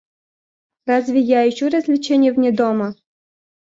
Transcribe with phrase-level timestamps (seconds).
[0.87, 2.95] Разве я ищу развлечения вне дома?